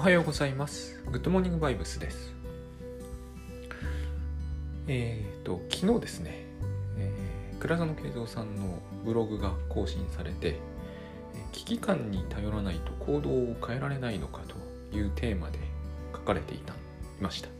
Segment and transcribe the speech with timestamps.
[0.00, 0.98] はようございます。
[1.10, 2.32] グッドモーニングバイブスです。
[4.88, 6.46] えっ、と、昨日ですね、
[6.96, 10.56] えー倉園慶三さんのブログが更新されて、
[11.52, 14.40] 危機感に頼らないと行動を変えられないのか
[14.90, 15.58] というテーマで
[16.14, 16.76] 書かれていたい
[17.20, 17.50] ました。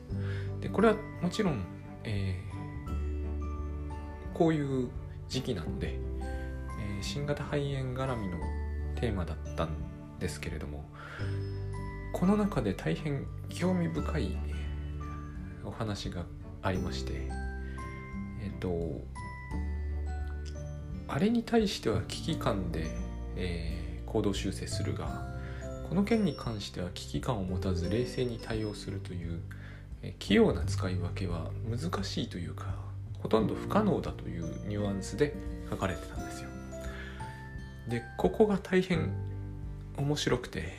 [0.62, 1.62] で、これはもちろん、
[2.04, 2.50] えー
[4.32, 4.88] こういう
[5.28, 8.38] 時期なので、えー新型肺炎絡みの
[8.98, 9.76] テーマだったん
[10.18, 10.89] ですけれども、
[12.12, 14.36] この中で大変興味深い
[15.64, 16.24] お話が
[16.62, 17.12] ありまして
[18.42, 19.00] えっと
[21.08, 22.86] あれに対しては危機感で、
[23.36, 25.24] えー行動修正するが
[25.88, 29.40] この件に関しては危機感を持たず冷静に対応するという、
[30.02, 32.74] え器用な使い分けは難しいというか
[33.18, 35.34] ほとんど不可能だというニュアンスで
[35.68, 36.48] 書かれてたんですよ。
[37.88, 39.12] でここが大変
[39.96, 40.72] 面白くて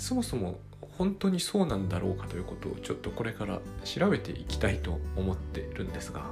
[0.00, 0.58] そもそも
[0.96, 6.24] 本当にそうなんだろうかということをちょっとこれから調べていきたいと思ってるんですが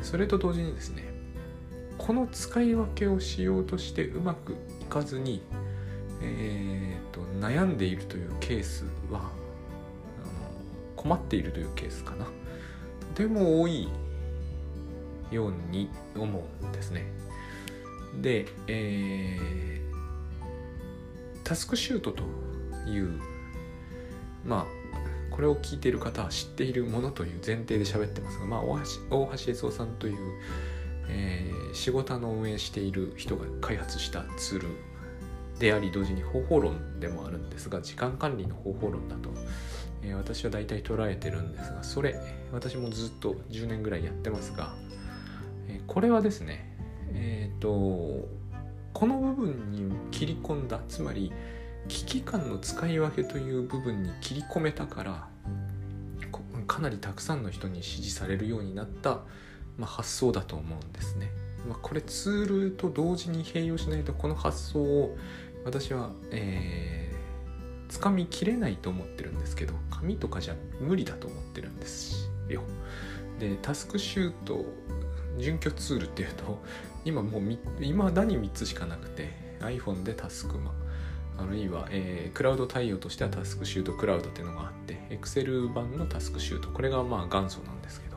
[0.00, 1.12] それと同時にですね
[1.98, 5.42] この使い分けをしようとしてうまくいかずに、
[6.22, 9.30] えーと悩んでいるというケースはあの
[10.96, 12.24] 困っているというケースかな。
[12.24, 13.88] とても多い
[15.30, 17.04] ように思うんですね。
[18.22, 19.62] で、えー
[21.44, 22.22] タスクシュートと
[22.86, 23.20] いう
[24.44, 24.82] まあ
[25.30, 30.16] これを聞いている方は知っているものという前提で喋ってますが、まあ、大橋悦夫さんという、
[31.08, 34.68] えー仕事の運営している人が開発したツール
[35.58, 39.30] であり同時に方法論でもあるんですが時間管理の方法論だと、
[40.02, 42.14] えー私は大体捉えてるんですがそれ
[42.52, 44.74] 私もずっと10年ぐらいやってますが、
[45.66, 46.76] えーこれはですね
[47.14, 47.68] えっ、と
[48.92, 51.32] この部分に切り込んだつまり
[51.88, 55.28] 危機感の使い分けという部分に切り込めたから
[56.66, 59.20] かなりたくさんの人に支持されるようになった、
[59.76, 61.30] まあ、発想だと思うんですね。
[61.68, 65.16] まあ、これツールと同時に併用しないとこの発想を
[65.64, 72.62] 私は、えー、掴みきれないと思ってるんですけど紙とかじゃ無理だと思ってるんですよ。
[73.38, 74.64] でタスクシュート
[75.38, 76.62] 準拠ツールっていうと
[77.04, 80.72] 今もうみ未だに3つしかなくて iPhone でタスクマ
[81.38, 86.70] あるいは、えークラウド対応としてはタスクシュートクラウドっていうのがあって Excel 版のタスクシュート。
[86.70, 88.12] これがまあ元祖なんですけど。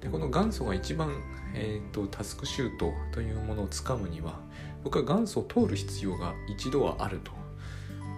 [0.00, 1.22] でこの元祖が一番、
[1.54, 4.40] えー、とタスクシュートというものをつかむには
[4.82, 7.30] 僕は元祖を通る必要が一度はあると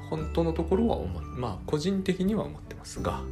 [0.08, 1.22] 本当のところは思う。
[1.22, 3.22] まあ個人的には思ってますが。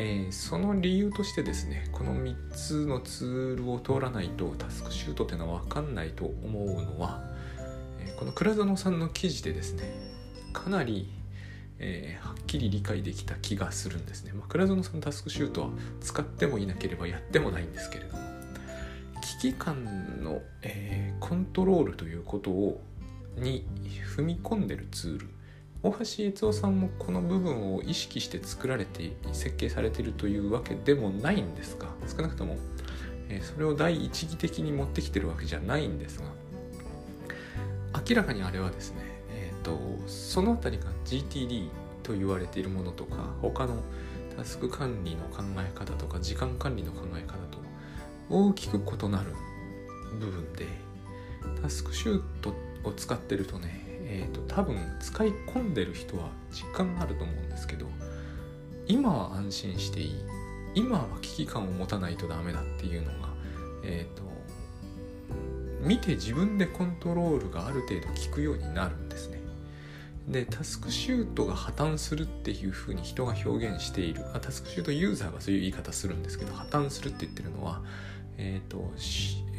[0.00, 7.20] えーその理由としてですねこの3つのツールを通らないとタスクシュートっていうのは分かんないと思うのは、
[7.98, 10.07] えーこの倉園さんの記事でですね
[10.52, 11.08] かなり、
[11.78, 15.68] えーはっきり理解できた気がするんですね、まあ、倉園さんのタスクシュートは
[16.00, 18.22] 使ってもいなければやってもないんですけれども。
[19.20, 22.80] 危機感の、えーコントロールということを
[23.36, 23.66] に
[24.16, 25.28] 踏み込んでるツール。
[25.82, 32.56] 大橋悦夫さんもこの部分を意識して作られて設計されてるというわけでもないんですが少なくとも、
[33.28, 36.24] えーそれを第一義的に持ってきてるわけじゃないんですが
[38.08, 39.02] 明らかにあれはですね、
[39.68, 41.68] とその辺りが GTD
[42.02, 43.82] と言われているものとか他の
[44.34, 47.58] タスク管理の考え方とか時間管理の考え方と
[48.30, 49.34] 大きく異なる
[50.18, 50.66] 部分で
[51.60, 57.86] タスクシュートを使ってるとね、えー、と多分使い込んでる人は実感があると思うんですけど
[58.86, 60.14] 今は安心していい
[60.74, 63.28] 今は危機感を持たないとダメだっていうのが
[63.84, 64.22] えっ、と
[65.80, 69.37] 見て自分でコントロールがある程度効くようになるんですね。
[70.28, 77.80] でタスクシュートが破綻するっていうふうに人が表現しているあタスクシュートユーザーがそういう言い方するんですけど破綻するって言ってるのは
[78.36, 78.92] えーと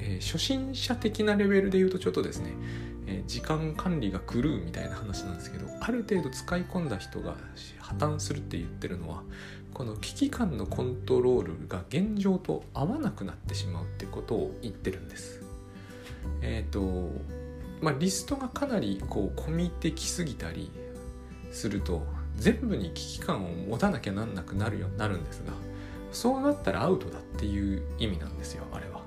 [0.02, 2.52] えー初心者的なレベルで言うとちょっとですね、
[3.08, 7.36] えー時間管理が狂うみたいな話なんですけどある程度使い込んだ人が
[7.80, 9.24] 破綻するって言ってるのは
[9.74, 15.42] この危機感のコントロールが現状と合わなくなってしまうってことを言ってるんです。
[16.42, 17.12] えっ、と
[17.82, 20.72] まあリストがかなりこう込み入ってきすぎたり
[21.52, 22.06] すると
[22.36, 25.54] 全部に危機感を持たなきゃなんなくなるようになるんですが
[26.12, 29.02] そうなったらアウトだっていう意味なんですよあれは。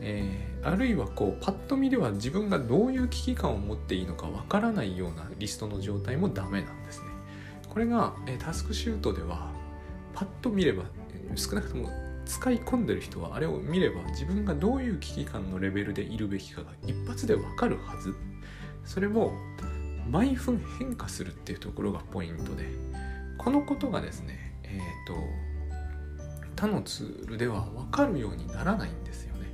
[0.00, 7.06] えーあるいはこうパッと見では自分がどういう危機感を持っていいのかわからないようなリストの状態もダメなんですね。
[7.68, 9.52] これが、えータスクシュートでは
[10.14, 10.82] パッと見れば
[11.36, 11.88] 少なくとも
[12.28, 18.14] 使い込んでる人はあれを見れば自分がどういう危機感のレベルでいるべきかが一発でわかるはず。
[18.84, 19.32] それも
[20.08, 22.66] 毎分変化するっていうところがポイントで。
[23.38, 25.14] このことがですねえっ、と
[26.56, 29.46] 他のツールでは分かるようにならないんですよね。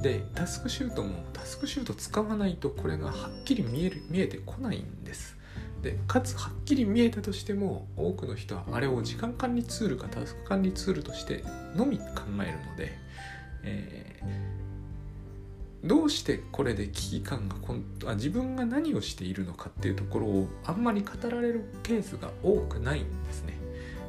[0.00, 5.36] でタスクシュートもタスクシュート使わないとこれがはっきり見える見えてこないんです。
[5.82, 11.44] でかつはっきり見えたとしても多くの人はあれを時間管理ツールかタスク管理ツールとして
[11.74, 12.04] のみ考
[12.40, 12.98] えるので、
[13.64, 23.54] えー、どうしてこれで危機感がこんあ自分が何をしているのかっていうところをあんまり語られるケースが多くないんですね。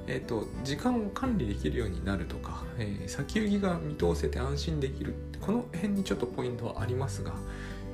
[0.06, 7.32] えーと、時間を管理できるようになるとか、えー、先行きが見通せて安心できるこの辺にちょっとポイントはありますが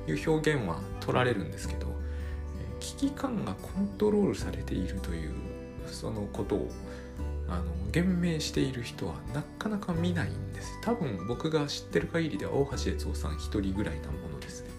[0.08, 1.86] いう表現は取られるんですけど、
[2.80, 5.32] 危機感がコントロールされているという
[5.86, 6.68] そのことを
[7.48, 10.78] あの言明している人はなかなか見ないんです。
[10.82, 14.70] 多分僕が知ってる限りでは大橋悦夫さん一人ぐらいなものですね。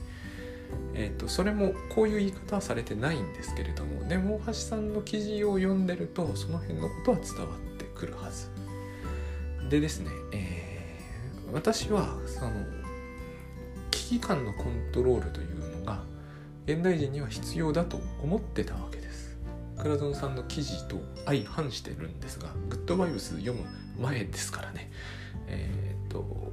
[0.93, 8.49] えーと、それもこういう言い方はされてないんですけれどもでも大橋さんの記事を読んでるとその辺のことは伝わってくるはず。
[9.69, 12.51] でですね、えー、私はその
[13.89, 15.60] 危機感のコントロールという
[16.65, 19.37] 現代人には必要だと思ってたわけです。
[19.77, 23.65] 倉園さんの記事と相反してるんですがグッドバイブス読む
[23.99, 24.91] 前ですからね。
[25.47, 26.51] えっ、と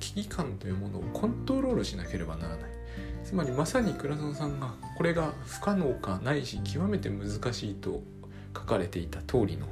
[0.00, 2.78] 危機感というものをコントロールしなければならない。
[3.24, 8.02] つまりまさに倉園さんがこれが不可能かないし極めて難しいと
[8.56, 9.66] 書かれていた通りの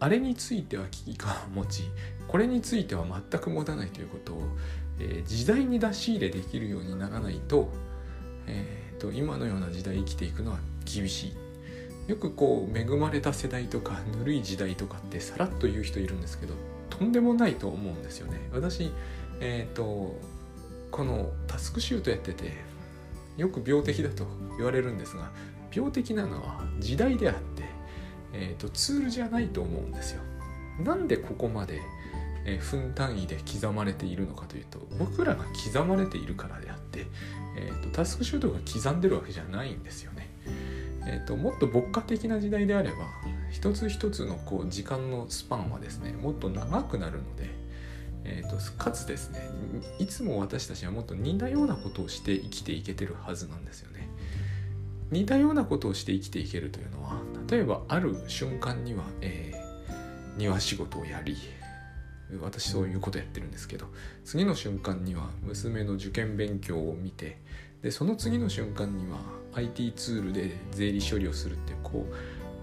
[0.00, 1.82] あれについては危機感を持ち
[2.28, 4.42] これについては全く持たないということを、
[5.00, 7.68] えー、時代に出し入れできるようにならないと,、
[8.48, 16.54] えーと、今のような時代生きていくのは厳しいよくこう恵まれた世代とかぬるい時代とかってさらっと言う人いるんですけど
[16.88, 18.90] とんでもないと思うんですよね私
[19.40, 20.18] えっ、ー、と
[20.90, 22.52] このタスクシュートやってて
[23.36, 25.30] よく病的だと言われるんですが
[25.74, 27.62] 病的なのは時代であって、
[28.32, 30.22] えーと、ツールじゃないと思うんですよ。
[30.82, 31.80] なんでここまで、
[32.48, 37.06] えー、分単位で刻まれているのかというと僕らが刻まれているからであって、
[37.58, 40.30] えーと、タスクシュートが刻んでるわけじゃないんですよね。
[41.06, 42.96] えーともっと牧歌的な時代であれば
[43.50, 47.48] 一つ一つのこう時間のスパンはですねもっと長くなるので
[48.24, 49.40] えーと、かつですね
[49.98, 54.08] いつも私たちはもっと似たようなことをして生きていけてるはずなんですよね。
[55.10, 61.34] 似たようなことをして生きていけるというのは例えばある瞬間には、えー、庭仕事をやり
[62.42, 63.86] 私そういうことやってるんですけど
[64.24, 67.38] 次の瞬間には娘の受験勉強を見て
[67.82, 69.18] でその次の瞬間には
[69.54, 72.14] IT ツールで税理処理をするってこう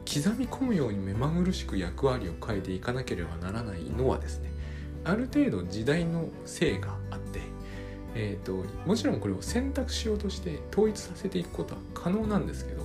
[0.06, 4.52] 刻み込むように目まぐるしく役割を変えていかなければならないのはですね
[5.04, 7.40] ある程度時代の性があって、
[8.16, 12.84] えーと、もちろんこれを選択しようとして統一させていくことは可能なんですけど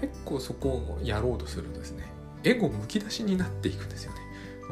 [0.00, 2.04] 結構そこをやろうとするとですね
[2.44, 4.25] エゴむき出しになっていくんですよね。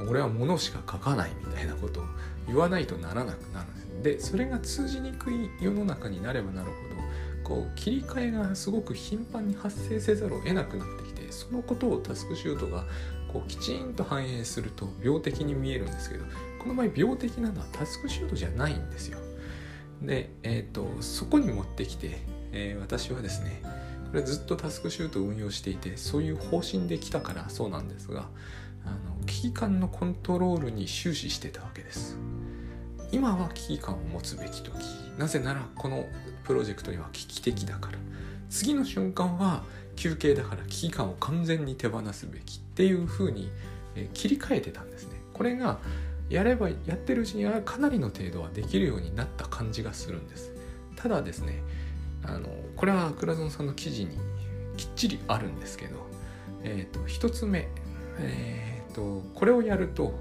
[0.09, 2.05] 俺は物しか書かないみたいなことを
[2.47, 6.95] 言わないとならなくなるんですでそれが通じにくい世の中になればなるほど
[7.45, 12.85] こう切り替えがすごく頻繁に発生せざるを得なくなってきてそのことをタスクシュートが
[13.33, 16.25] こうきちんと反映すると病的に見えるんですけど
[16.59, 19.19] この場合病的なのはタスクシュートじゃないんですよ。
[20.01, 22.19] で、えーと、そこに持ってきて、
[22.53, 23.63] えー、私はですね
[24.11, 28.29] これずっとタスクシュートを運用していてそういう方針できたからそうなんですが
[28.85, 32.19] あの危機感のコントロールに終始してたわけです。
[33.13, 34.75] 今は危機感を持つべき時
[35.19, 36.07] なぜならこの
[36.43, 37.99] プロジェクトには危機的だから
[38.51, 39.63] 次の瞬間は
[39.95, 43.51] 休憩だから危機感を完全に手放すべきっていう風に
[44.15, 45.21] 切り替えてたんですね。
[45.33, 45.79] これが
[46.29, 50.53] やればやってるうちにはかなりの程度はできるようになった感じがするんです。
[50.97, 51.63] ただですね
[52.25, 54.19] あのこれは倉園さんの記事に
[54.77, 55.97] きっちりあるんですけど、
[56.65, 57.69] えーと、1つ目、
[58.19, 60.15] えーと、これをやると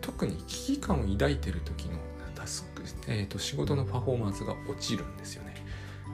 [0.00, 1.98] 特に危機感を抱いてる時の
[2.34, 5.52] タスク、えーと仕事のパフォーマンスが落ちるんですよね。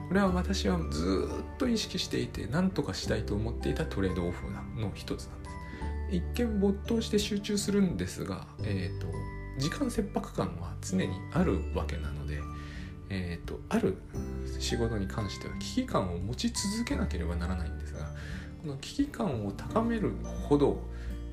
[0.09, 4.47] これは私はずっと意識していて何とかしたいと思っていたトレードオフ
[4.81, 5.57] の一つなんです
[6.11, 9.07] 一見没頭して集中するんですが、えーと、
[9.59, 12.41] 時間切迫感は常にあるわけなので、
[13.11, 13.99] えーと、ある
[14.59, 18.01] 仕事に関しては危機感を持ち続けなければならないんですが
[18.63, 20.13] この危機感を高める
[20.49, 20.81] ほど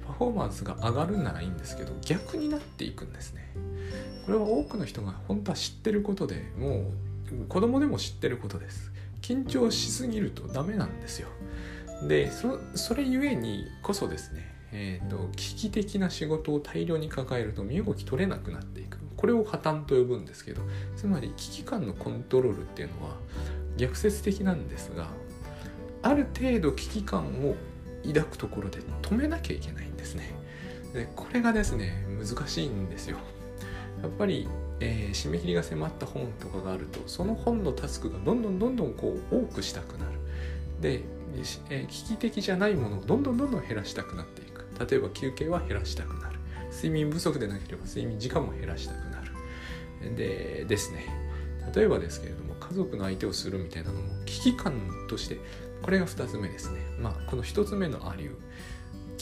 [0.08, 3.50] パフォーマンスが上がるならいいんですけど逆になっていくんですね。
[4.26, 6.92] これは多くの人が本当は知ってることでも
[7.32, 8.92] う子供でも知ってることです。
[9.22, 11.28] 緊張しすぎるとダメなんですよ。
[12.08, 18.98] でそそれゆえにこそですねえーと、危機的な仕事を大量に抱えると身動き取れなくなっていく。
[19.16, 20.62] これを破綻と呼ぶんですけど
[20.96, 23.16] つまり危機感のコントロールっていうのは
[23.78, 25.08] 逆説的なんですが
[26.02, 27.56] ある程度危機感を
[28.06, 29.85] 抱くところで止めなきゃいけない。
[30.06, 30.30] ですね。
[30.94, 33.18] でこれがですね難しいんですよ。
[34.02, 34.48] やっぱり、
[34.80, 40.20] えー、締め切りが迫った本とかがあるとその本のタスクがどんどんどんどんこう多くしたくなる。
[40.80, 41.02] で、
[41.70, 44.66] えー、危機的じゃないものをどんどんどんどん減らしたくなっていく。
[44.90, 46.40] 例えば休憩は減らしたくなる。
[46.72, 50.16] 睡眠不足でなければ睡眠時間も減らしたくなる。
[50.16, 51.08] でですね。
[51.74, 54.74] 例えばですけれども家族の相手をするみたいなのも危機感
[55.10, 55.40] として
[55.82, 56.80] これが2つ目ですね。
[57.00, 58.36] まあこの1つ目のアリュー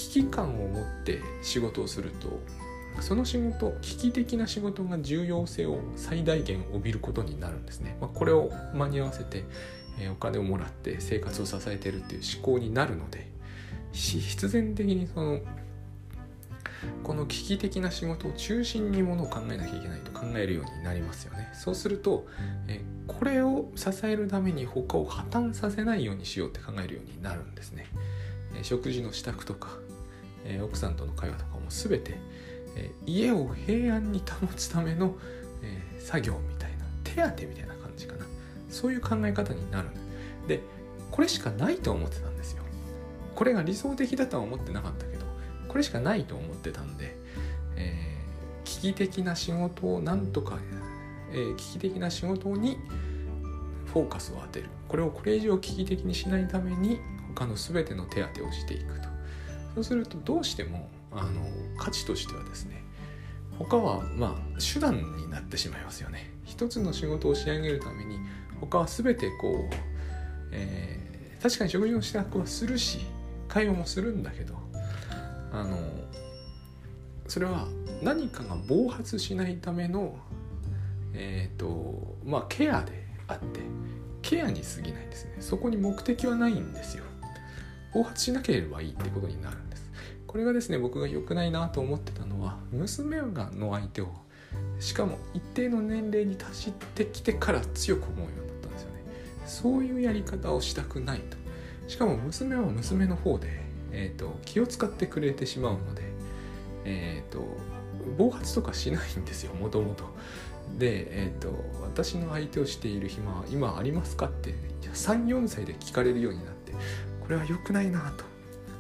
[0.04, 2.40] 危機感を持って仕事をすると
[3.02, 9.46] その仕事危機的な仕事が重要性を最大限帯びることになるんですね、まあ、これを間に合わせて、
[10.12, 13.32] お金をもらって生活を支えてるっていう思考になるので
[13.92, 15.40] 必然的にその
[17.04, 21.50] この危機的な仕事を中心にものを考えなきゃいけないと考えるようになりますよね。
[21.54, 22.28] そうすると、
[22.68, 27.88] えこれを支えるために他を破綻させないようにしようって考えるようになるんですね、
[28.64, 29.78] 食事の支度とか、
[30.46, 32.18] え奥さんとの会話とかも全て、
[32.76, 35.16] え家を平安に保つための、
[35.62, 38.26] え作業みたいな手当みたいな感じかな。
[38.74, 39.90] そういう考え方になる
[40.48, 40.60] で
[41.12, 42.64] これしかないと思ってたんですよ。
[43.36, 45.26] これが理想的だとは思ってなかったけど
[45.68, 47.16] これしかないと思ってたんで、
[47.76, 50.60] えー、危機的な仕事をなんとか、
[51.32, 52.80] えー、危機的な仕事に
[53.86, 54.70] フォーカスを当てる。
[54.88, 57.00] これをこれ以上危機的にしないために
[57.36, 59.13] 他の全ての手当てをしていくと。
[59.76, 61.42] そうするとどうしてもあの
[61.78, 62.84] 価値としてはですね
[63.58, 66.32] 他はまあ手段になってしまいますよね。
[66.44, 68.20] 一つの仕事を仕上げるために
[68.60, 69.76] 他は全てこう、
[70.52, 73.00] えー、確かに食事の支度はするし
[73.48, 74.56] 会話もするんだけど
[75.52, 75.78] あの
[77.28, 77.68] それは
[78.02, 80.18] 何かが暴発しないための
[81.14, 83.62] えっ、ー、とまあケアであって
[84.22, 85.36] ケアに過ぎないんですね。
[85.40, 87.04] そこに目的はないんですよ。
[87.94, 89.92] 暴発しなければいいってことになるんです。
[90.28, 94.10] これがですね僕が良くないなと思ってたのは娘がの相手を
[94.80, 99.04] しかも一定の年齢に達してきてから強く思うようになったんですよね。
[99.46, 101.38] そういうやり方をしたくないと。
[101.88, 103.48] しかも娘は娘の方で、
[103.92, 106.02] えーと、気を使ってくれてしまうので、
[106.86, 107.46] えーと、
[108.18, 110.06] 暴発とかしないんですよもともと。
[110.78, 114.56] で、えーと私の相手をしている暇は今ありますかって
[114.94, 116.74] 34歳で聞かれるようになって
[117.24, 118.26] これは良くないなと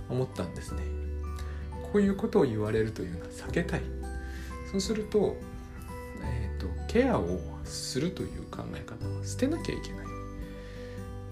[0.09, 0.81] 思ったんですね。
[1.91, 3.81] こういうことを言われるというのは避けたい。
[4.71, 5.37] そうすると,、
[6.23, 10.07] えーと、ケアをするという考え方は捨てなきゃいけない。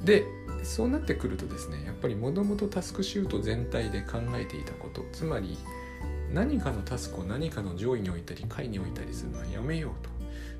[0.05, 0.25] で
[0.63, 5.57] そうなってくるとですねやっぱりもともとタスクシュート全体で考えていたことつまり
[6.33, 10.09] 何かのタスクを何かの上位に置いたり下位に置いたりするのはやめようと。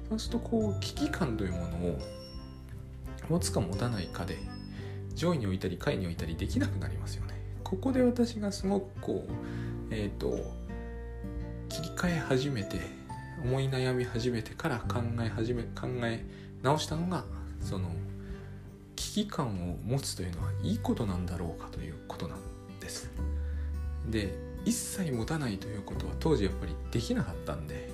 [0.09, 1.99] そうするとこう危機感というものを
[3.29, 4.37] 持つか持たないかで
[5.15, 10.37] 上位に置いたり下位に置いたりできなくなりますよねここで私がすごくこうえっ、ー、と
[11.69, 12.77] 切り替え始めて
[13.43, 16.23] 思い悩み始めてから考え始め考え
[16.61, 17.23] 直したのが
[17.59, 17.89] その
[18.95, 22.39] 危機感を持つというのはいいことなんだろうかということなん
[22.79, 23.09] です。
[24.09, 27.89] で一切持たないということは当時やっぱりできなかったんで、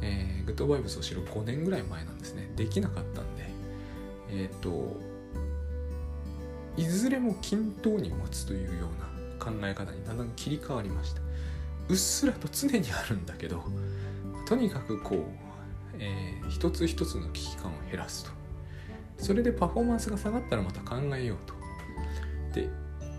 [0.00, 3.50] えー、グッドバイブスを知る5年ぐらい前なんですねできなかったんで
[4.30, 4.96] えっ、ー、と
[6.78, 11.20] いずれも均等に持つというような考え方にだんだん切り替わりました。
[11.88, 13.64] うっすらと常にあるんだけど
[14.46, 15.20] とにかくこう、
[15.98, 18.30] えー、一つ一つの危機感を減らすと。
[19.18, 21.54] それでパフォーマンスが下がったらまた考えようと。
[22.54, 22.68] で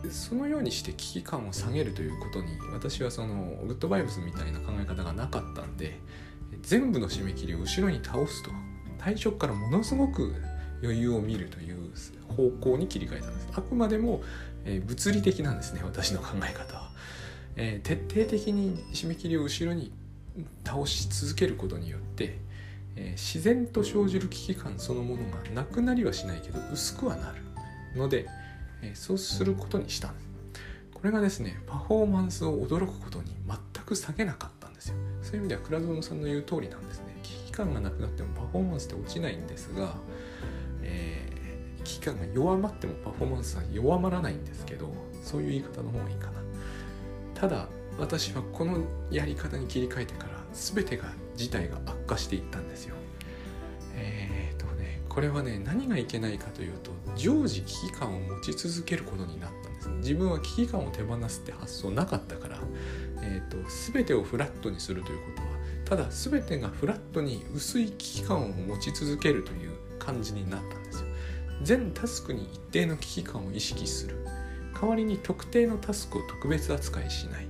[0.09, 5.99] そのようにして危機感を下げるということに私はそのグッドバイブスみたいな考え方がなかったんで
[6.61, 8.51] 全部の締め切りを後ろに倒すと。
[8.97, 10.35] 対初からものすごく
[10.81, 11.91] 余裕を見るという
[12.35, 13.47] 方向に切り替えたんです。
[13.53, 14.21] あくまでも
[14.65, 16.89] え、物理的なんですね私の考え方は、
[17.55, 19.91] えー、徹底的に締め切りを後ろに
[20.65, 22.37] 倒し続けることによって、
[22.95, 27.41] えー、自然と生じる危機感そのものがなくなりはしないけど薄くはなる
[27.95, 28.27] ので、
[28.83, 30.29] えそうすることにしたんです。
[30.93, 34.95] これがですねパフォーマンスを驚くことに全く下げなかったんですよ。
[35.23, 37.05] そういう意味では倉園さんの言う通りなんですね。
[37.23, 39.95] 危機感がなくなってもパフォーマンスって落ちないんですが、
[41.89, 44.91] 機感が弱まってもパフォーマンスは弱まらないんですけど
[45.23, 46.33] そういう言い方の方がいいかな。
[47.33, 47.67] ただ
[47.97, 51.05] 私はこのやり方に切り替えてから全てが
[51.35, 52.95] 事態が悪化していったんですよ。
[53.95, 59.89] えっ、ー、とねこれはね何がいけないかというと常時危機感を持ち続けることになったんです。
[59.99, 62.57] 自分は危機感を手放すって発想なかったから、
[63.21, 70.78] えーと、と全てをフラットにするということはただ全てがフラットに薄い危機感を持ち続けるという感じになった
[71.63, 74.25] 全タスクに一定の危機感を意識する。
[74.79, 77.47] 代わりに特定のタスクを特別扱いしない。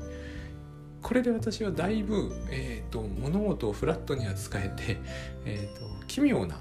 [1.01, 4.97] これで私はだいぶ、えーと、物事をフラットに扱えて、
[5.45, 6.59] えーと、奇妙な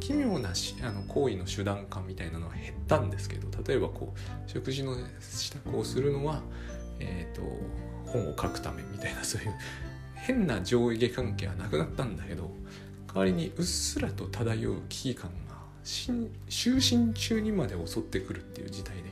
[0.00, 0.50] 奇妙な
[0.82, 6.42] あの行為の手段感みたいなのは減ったんですけど例えばこう食事の支度をするのは、
[6.98, 7.42] えーと
[8.10, 9.54] 本を書くためみたいなそういう
[10.14, 12.50] 変な上下関係はなくなったんだけど
[13.08, 15.49] 代わりにうっすらと漂う危機感が
[15.84, 19.02] 就寝中にまで襲ってくるっていう事態で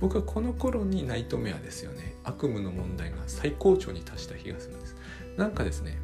[0.00, 2.14] 僕はこの頃にナイトメアですよね。
[2.24, 4.96] 悪夢の問題が最高潮に達した気がするんです。
[5.36, 5.98] なんかですね、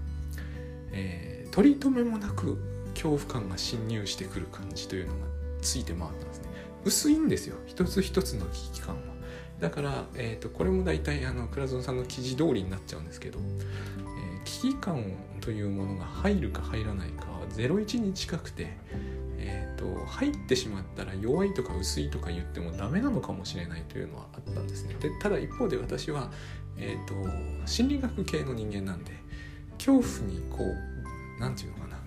[0.93, 2.59] えー、取り留めもなく
[2.95, 5.27] 恐怖感が侵入してくる感じというのが
[5.61, 6.49] ついて回ったんですね。
[6.85, 7.57] 薄いんですよ。
[7.67, 9.03] 一つ一つの危機感は。
[9.61, 15.05] だから、えーと、これも大体あの倉園さんの記事通りになっちゃうんですけど、えー、危機感
[15.41, 18.77] というものが入るか入らないかは01に近くて、
[19.83, 24.95] と、入ってしまったら弱いとか薄いとか言ってもダメなのかもしれないというのはあったんですね。
[25.01, 26.31] でただ一方で私は、
[26.77, 27.15] えーと、
[27.67, 29.13] 心理学系の人間なんで
[29.75, 31.99] 恐怖にこう何て言うのかな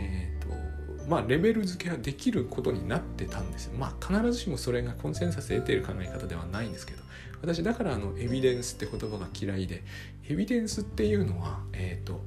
[0.00, 3.78] えっ、ー、とまあレベル付けはできることになってたんですよ。
[3.78, 7.02] まあ必ずしもそれがコンセンサス得ている考え方ではないんですけど
[7.40, 9.84] 私だからあのエビデンスって言葉が嫌いで
[10.28, 12.20] エビデンスっていうのはえっ、ー、と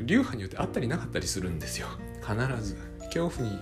[0.00, 1.88] 流派によってあったりなかったりするんですよ
[2.20, 2.76] 必ず
[3.14, 3.58] 恐怖に、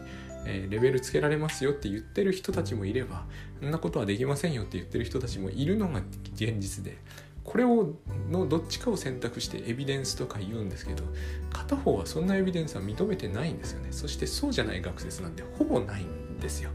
[0.46, 3.24] え、レベルつけられますよって言ってる人たちもいれば
[3.60, 6.00] そんなことはできませんよって言ってる人たちもいるのが
[6.34, 6.96] 現実で
[7.44, 7.94] これを
[8.30, 11.04] のどっちかを選択してエビデンスとか言うんですけど
[11.52, 13.88] 片方はそんなエビデンスは認めてないんですよね。
[13.90, 16.70] そしてそうじゃない学説なんてほぼないんですよ。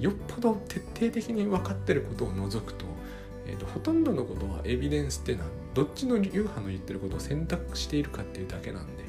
[0.00, 2.86] よっぽど徹底的に分かってることを除くと,、
[3.46, 9.04] えーとほとんどのことはエビデンスっていうのはどっちの流派の言ってることを選択しているかっていうだけなんで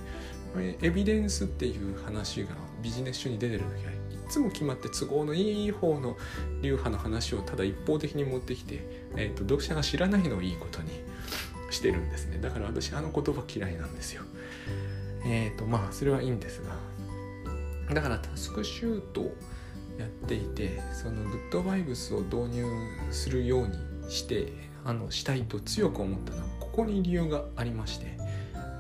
[0.82, 2.50] エビデンスっていう話が
[2.84, 3.96] ビジネス書に出てる時はい
[4.30, 6.18] つも決まって都合のいい方の
[6.62, 10.90] 流派の話をただ一方的に持ってきて、えーと、読者が知らないのをいいことに
[11.72, 12.40] してるんですね。
[12.40, 14.24] だから私あの言葉嫌いなんですよ。
[15.26, 17.94] えっ、ー、とまあそれはいいんですが。
[17.94, 19.36] だからタスクシュートを
[20.00, 22.66] やっていてそのグッドバイブスを導入
[23.12, 24.54] するようにして
[24.86, 28.24] あのしたいと強く思ったのはここに理由がありまして。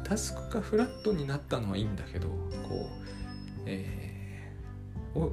[0.03, 3.03] タスクがフラットになったのはいいんだけどこう、
[3.65, 5.30] えー、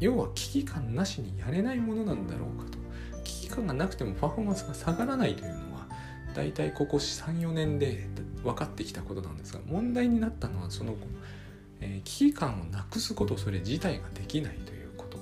[0.00, 2.78] 要は危機感なしにやれないものなんだろうかと。
[3.24, 5.88] 危機感がなくてもパフォーマンスが下がらないというのは
[6.34, 8.08] 大体ここ34年で
[8.44, 10.94] 分かってきたことなんですが問題になったのはその、
[11.80, 15.18] えー、危機感をなくすことそれ自体ができないということ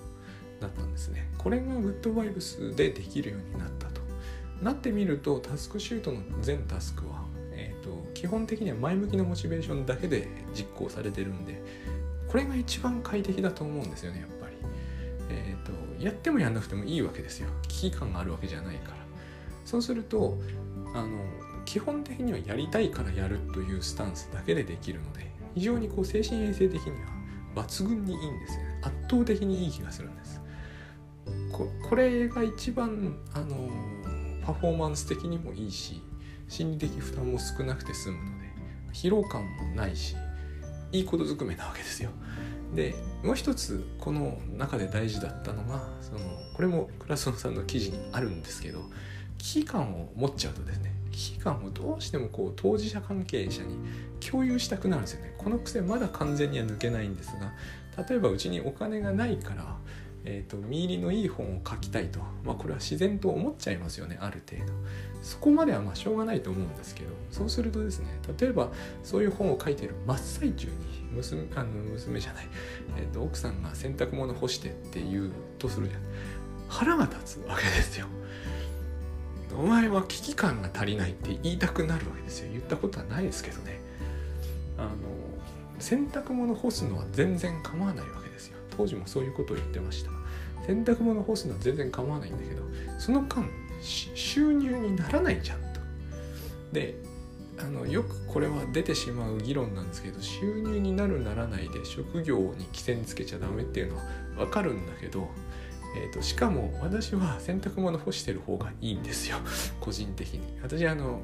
[0.61, 1.29] だったんですね。
[1.39, 4.03] これがグッドバイブスでできるようになったと。
[4.63, 11.61] なってみるとタスクシュートの全タスクは、えーと、基本的には前向きなモチベーションだけで実行されてるんで
[12.35, 14.57] これが一番快適だと思うんですよねやっぱり。
[15.31, 17.49] えーと、やってもやんなくてもいいわけですよ。
[17.69, 18.97] 危機感があるわけじゃないから。
[19.65, 20.37] そうすると
[20.97, 21.17] あの
[21.65, 26.97] 基本的にはやりたいからやるというスタンスだけでできるので非常にこう精神衛生的には
[27.55, 28.81] 抜群にいいんですよね。
[28.83, 30.41] 圧倒的にいい気がするんです。
[31.53, 33.71] ここれが一番あの
[34.45, 36.03] パフォーマンス的にもいいし
[36.49, 38.53] 心理的負担も少なくて済むので
[38.93, 40.17] 疲労感もないし
[40.95, 42.11] いいことずくめなわけですよ。
[42.75, 46.21] でもう一つこの中で大事だったのがその
[46.55, 48.81] これもクラソンさんの記事にあるんですけど
[49.39, 53.77] 危機感を持っちゃうとですね危機感をどうしてもこう当事者関係者に
[54.19, 57.53] 共有したくなるんですよねこの癖まだ完全には抜けないんですが
[58.09, 59.77] 例えばうちにお金がないから
[60.27, 64.73] えーと、見入りのいい本を書きたいと、まあ、これは自然と思っちゃいますよねある程度。
[65.23, 67.11] そこまではましょうがないと思うんですけど。
[67.31, 68.07] そうするとですね
[68.39, 68.71] 例えば
[69.03, 70.73] そういう本を書いてる真っ最中に
[71.13, 72.47] 娘あの娘じゃない、
[72.97, 76.01] えーと、奥さんが洗濯物干してって言うとするじゃん。
[76.69, 78.07] 腹が立つわけですよ。
[79.57, 82.51] お前は危機感が足りないって言いたくなるわけですよ。
[82.51, 83.81] 言ったことはないですけどね。
[84.79, 84.91] あの
[85.79, 88.59] 洗濯物干すのは全然構わないわけですよ。
[88.77, 90.11] 当時もそういうことを言ってました。
[90.67, 92.63] 洗濯物干すのは全然構わないんだけど
[92.99, 93.47] その間
[93.83, 95.81] 収入にならないじゃんと。
[96.73, 96.95] で
[97.59, 104.03] あのよくこれは出てしまう議論なんですけど収入になるならないで職業に規制つけちゃダメっていうのは
[104.37, 105.29] 分かるんだけど、
[105.97, 109.37] えーと、しかも私は洗濯物干してる方がいいんですよ。
[109.81, 110.59] 個人的に。
[110.63, 111.21] 私あの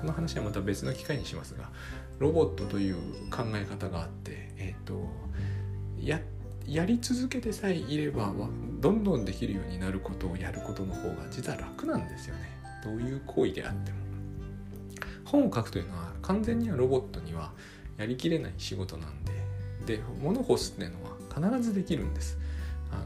[0.00, 1.70] この話はまた別の機会にしますが
[2.18, 2.96] ロボットという
[3.30, 5.08] 考え方があってえっ、ー、と
[6.00, 6.20] や
[6.66, 8.32] やり続けてさえいれば
[8.80, 12.50] どんどんできるようになることをやることの方が実は楽なんですよね。
[12.84, 13.98] どういう行為であっても。
[15.24, 17.52] 本を書くというのは完全にはロボットには
[17.96, 19.32] やりきれない仕事なんで。
[19.86, 22.38] で物干すっていうのは必ずできるんです。
[22.90, 23.04] あの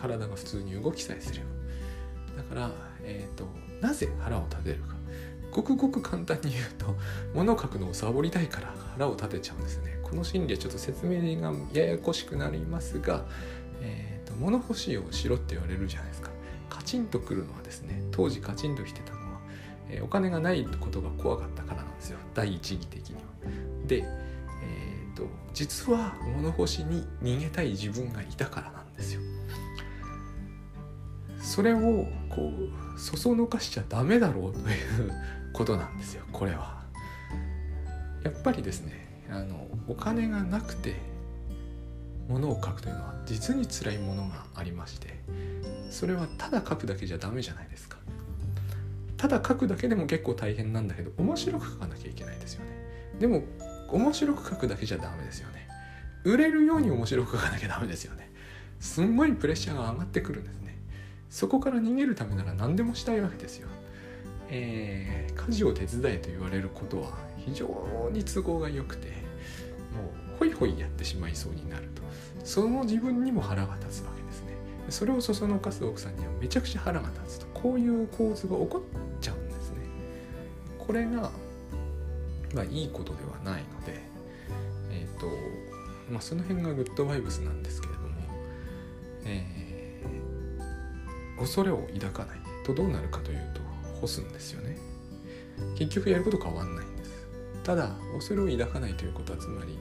[0.00, 2.42] 体が普通に動きさえすれば。
[2.42, 2.70] だから、
[3.02, 3.46] えーと、
[3.80, 4.98] なぜ腹を立てるか。
[5.50, 6.94] ごくごく簡単に言うと
[7.34, 9.97] 物を書くのをサボりたいから腹を立てちゃうんですね。
[10.10, 13.24] この心理はちょっと説明がややこしくなりますが、
[13.80, 16.30] えーと、物干しいをしろって言われるじゃないですか。
[16.68, 19.40] カチンとくるのはですね当時カチンときてたのは、
[19.90, 22.18] えー、お金がないことが怖かったからなんですよ。
[22.34, 23.20] 第一義的には。
[23.86, 29.20] で、えーと実は物干しに逃げたい自分がいたからなんですよ。
[31.40, 32.52] それをこ
[32.96, 35.12] うそそのかしちゃダメだろうという
[35.52, 36.82] ことなんですよこれは。
[38.22, 40.96] やっぱりですねあのお金がなくて
[42.28, 45.18] 物を書くというのは実に辛いものがありまして
[45.90, 47.98] それはただ書くだけじゃダメじゃないですか。
[49.16, 52.70] ただ書くだけでも結構大変なんだけど面白く書かなきゃいけないですよね。
[53.18, 53.42] でも
[53.90, 55.66] 面白く書くだけじゃダメですよね。
[56.24, 58.30] 売れるように面白く書かなきゃダメですよね。
[58.80, 60.78] すんごいプレッシャーが上がってくるんですね。
[61.30, 63.68] そこから逃げるためなら何でもしたいわけですよ。
[64.50, 67.66] えー、家事を手伝えと言われることは非常
[68.12, 69.12] に都合が良くても
[70.36, 72.02] うホイホイやってしまいそうになると
[72.44, 74.52] その自分にも腹が立つわけですね。
[74.88, 79.76] それをそそのかす奥さんにはめちゃくちゃ腹が立つとこういう構図が起こっちゃうんですね。
[80.78, 81.30] これが
[82.54, 84.00] まあいいことではないので
[84.90, 85.26] えっ、ー、と
[86.10, 88.08] まあその辺がグッドバイブスなんですけれども
[89.26, 89.58] えー
[91.38, 93.60] 恐れを抱かないとどうなるかというと
[94.00, 94.76] 干すんですよね。
[95.76, 97.26] 結局やること変わんないんです。
[97.64, 99.78] ただ恐れを抱かないということはつまり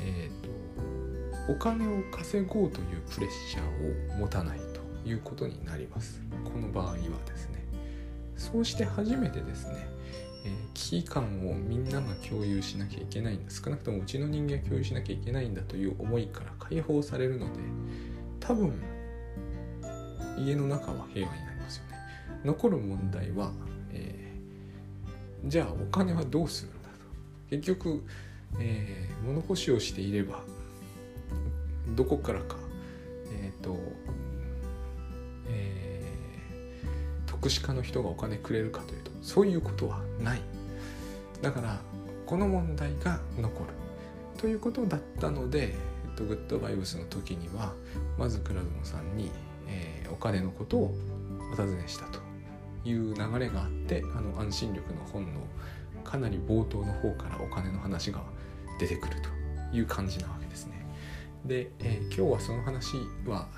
[0.00, 6.20] えっ、ー、とお金を稼ごうというプレッシャーを持たないということになります。
[6.44, 6.94] この場合は
[7.26, 7.64] ですね。
[8.36, 9.86] そうして初めてですね、
[10.44, 13.50] えー、危機感をみんなが共有しなきゃいけないんだ。
[13.50, 17.60] 少なくともうちの人間が共有しなきゃいけないんだという思いから解放されるので
[18.40, 18.72] 多分
[20.38, 21.51] 家の中は平和になりますよね
[22.44, 23.52] 残る問題は、
[23.92, 26.94] えー、じゃあお金はどうするんだと。
[27.50, 28.02] 結局、
[28.58, 30.40] えー、物干しをしていれば
[31.96, 32.56] どこからか
[33.32, 33.76] えっ、ー、と
[35.48, 40.40] えー、特殊化の人がお金くれるかというとそういうことはない。
[41.40, 41.80] だから
[42.26, 43.70] この問題が残る。
[44.38, 45.74] ということだったので、え
[46.12, 47.74] っと、グッドバイブスの時には
[48.18, 49.30] まず倉園さんに
[49.72, 50.94] えー、お金のことを
[51.52, 52.21] お尋ねしたと。
[52.84, 55.40] いう流れがあってあの安心力の本の
[56.04, 58.22] かなり冒頭の方からお金の話が
[58.78, 59.16] 出てくる
[59.70, 60.84] という感じなわけですね。
[61.44, 63.48] で、えー、今日はその話は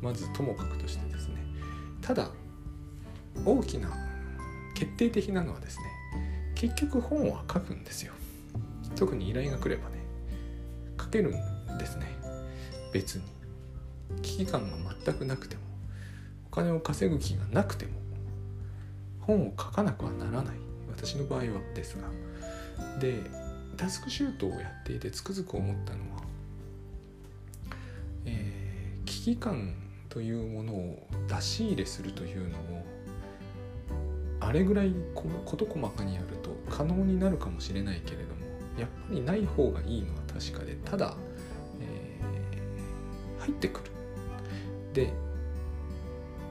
[0.00, 1.36] まずともかくとしてですね
[2.00, 2.30] ただ
[3.44, 3.88] 大きな
[4.74, 5.84] 決定的なのはですね
[6.54, 8.12] 結局本は書くんですよ。
[8.94, 9.98] 特に依頼が来ればね
[11.00, 12.06] 書けるんですね。
[12.92, 13.42] 別に。
[14.20, 15.62] 危機感が全くなくても
[16.48, 17.92] お金を稼ぐ気がなくても
[19.22, 20.56] 本を書かなくはならない
[20.88, 22.08] 私の場合はですが
[23.00, 23.22] で
[23.76, 26.22] タスクシュートをやっていてつくづく思ったのは、
[28.26, 29.74] えー、危機感
[30.08, 32.84] というものを出し入れするというのも
[34.40, 38.42] あれぐらい事細かにやると可能になるかもしれないけれども
[38.78, 41.14] やっぱりない方がいいのは確かでただ、
[41.80, 43.90] えー、入ってくる。
[44.92, 45.12] で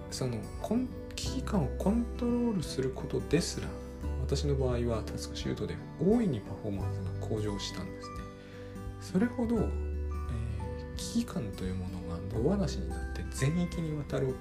[0.10, 0.38] その
[0.70, 0.88] 根
[1.22, 3.68] 危機感をコントロールすることですら
[4.26, 8.16] 私の場合はタスクシュートで大いにパフォーマンスが向上したんですね。
[9.02, 12.18] それほど、えー、危機感というものが
[12.50, 14.34] 野放しになって全域にわたる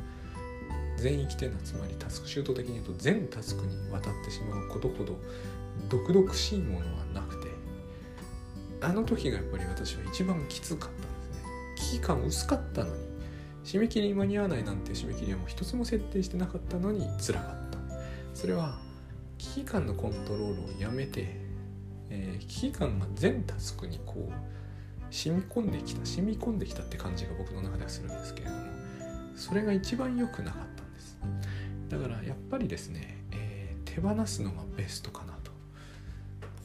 [0.96, 5.18] 全域というのはつまりタスクシュート的に言うと全タスクにわたってしまうことほど
[5.90, 7.48] 毒々しいものはなくて
[8.80, 11.50] あの時がやっぱり私は一番きつかったんですね。
[11.76, 13.09] 危機感薄かったのに
[13.70, 17.78] 締め切りに間に合わないなんて締め切りはもう一つも設定してなかったのに辛かった。
[18.34, 18.76] それは
[19.38, 21.36] 危機感のコントロールをやめて、
[22.08, 28.62] えー、危機感が全タスクにこう染み込んできた染み込んできたって感じが僕の中ではするんですけれども
[29.36, 31.16] それが一番良くなかったんです。
[31.88, 35.52] だからやっぱりですね、えー、手放すのがベストかなと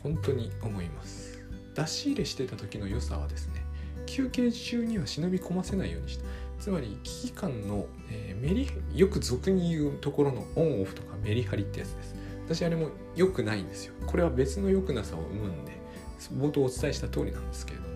[0.02, 1.38] 本当に思います。
[1.76, 3.63] 出し入れしてた時の良さはですね
[4.08, 6.26] 休憩中には忍び込ませないようにした。
[6.60, 12.15] つまり危機感の、えー、メリよく俗に言うところのオンオフとかメリハリってやつです。
[12.46, 13.94] 私あれも良くないんですよ。
[14.06, 15.74] これは別の良くなさを生むんで
[16.34, 17.96] 冒頭お伝えした通りなんですけれども。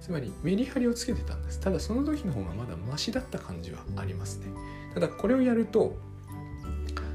[0.00, 1.60] つまりメリハリをつけてたんです。
[1.60, 4.46] ただその時の方がまだマシだった感じはありますね。
[4.94, 5.96] ただこれをやると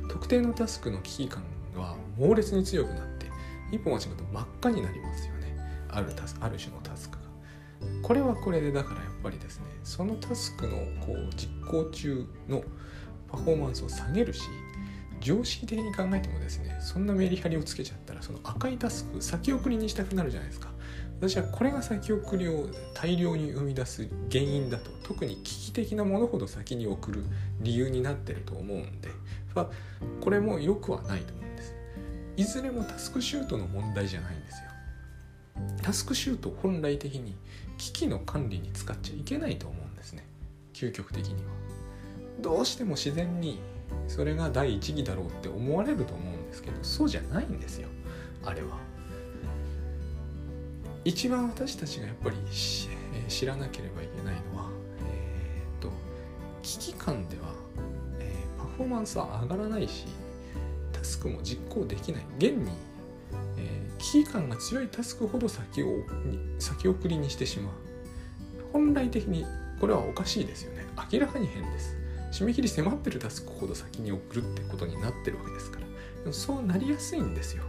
[0.08, 1.44] 特定のタスクの危機感
[1.76, 3.26] は猛烈に強くなって
[3.72, 5.58] 一歩間違うと真っ赤になりますよね。
[5.90, 7.15] あるタスある種のタスク。
[8.02, 12.64] これはこれでだからやっぱりですねそのタスクのこう実行中の
[13.28, 14.44] パフォーマンスを下げるし
[15.22, 20.70] 常識的に考えてもですねそんなメリハリをつけちゃったらその赤いタスク先送りにしたくなるじゃないですか。
[21.18, 27.24] 私はこれが先送りを大量に生み出す原因だと特に危機的なものほど先に送る
[27.62, 29.10] 理由になってると思うんで、
[29.56, 29.70] ま、
[30.20, 31.76] これも良くはないと思うんです。
[32.36, 34.66] いずれもタスクシュートの問題じゃないんですよ。
[35.82, 37.36] タスクシュート本来的に
[37.78, 40.26] 危機の管理に使っちゃいけないと思うんですね。
[40.74, 41.52] 究極的には。
[42.40, 43.60] どうしても自然に
[44.08, 47.88] それが第一義だろうって思われると思うんですけどそうじゃないんですよ。
[48.44, 48.78] あれは。
[51.04, 52.36] 一番私たちがやっぱり
[53.28, 54.70] 知らなければいけないのは、
[55.08, 55.92] えー、っと
[56.64, 57.44] 危機感では、
[58.20, 60.06] えー、パフォーマンスは上がらないし
[60.92, 62.26] タスクも実行できない。
[62.38, 62.72] 現に、
[64.06, 65.88] 危機感が強いタスクほど先を
[66.60, 67.74] 先送りにしてしまう。
[68.72, 69.46] 本来的に
[69.80, 70.86] これはおかしいですよね。
[71.12, 71.98] 明らかに変です。
[72.32, 75.88] 締め切り迫ってるタスクほど先に送るってことになってるわけですから。
[76.22, 77.64] でもそうなりやすいんですよ。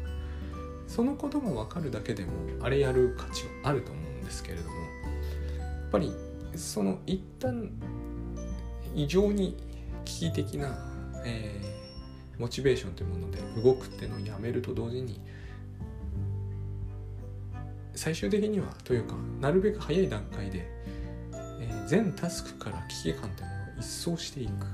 [0.87, 4.77] そのことが分かるだけでもあれやる価値はあると思うんですけれども。
[4.77, 4.83] や
[5.89, 6.13] っぱり
[6.55, 7.71] その一旦
[8.95, 9.57] 異常に
[10.05, 10.77] 危機的な、
[11.25, 15.19] えー、モチベーションというもので動くっていうのをやめると同時に
[17.97, 20.67] 最終的にはというかなるべく早い段階で、
[21.61, 24.67] えー、全タスクから危機感というものを一掃していく。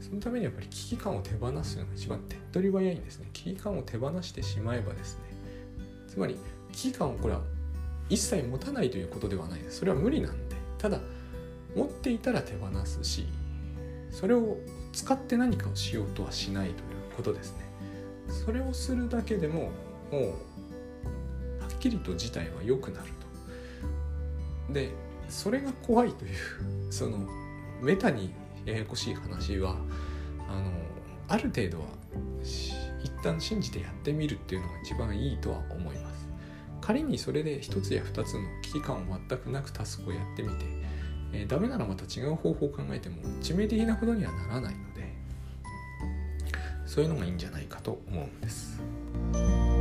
[0.00, 3.30] そのためにやっぱり危機感を手放すのが一番手っ取り早いんですね。
[3.32, 5.20] 危機感を手放してしまえばですね。
[6.08, 6.36] つまり
[6.72, 7.40] 危機感をこれは
[8.10, 9.78] 一切持たないということではないです。
[9.78, 10.56] それは無理なんで。
[10.78, 11.00] ただ
[11.74, 13.26] 持っていたら手放すし
[14.10, 14.58] それを
[14.92, 16.76] 使って何かをしようとはしないという
[17.16, 17.64] ことですね。
[18.28, 19.70] それをするだけでも
[20.12, 20.34] もう
[21.84, 23.08] きりと事態は良くなる
[24.68, 24.90] とで
[25.28, 26.32] それが怖いという
[26.90, 27.18] その
[27.82, 28.32] メタに
[28.64, 29.76] ややこしい話は
[30.48, 30.72] あの
[31.28, 31.86] ある程度は
[32.42, 36.28] 一旦信じてやってみるっていうのが一番いいとは思います
[36.80, 40.64] 仮にそれで一つや二つの危機感を全くなくタスクをやってみて、
[41.32, 45.14] えー、ダメならまた違う方法を考えても致命的なことにはならないので
[46.86, 49.73] そういうのがいいんじゃないかと思うんです。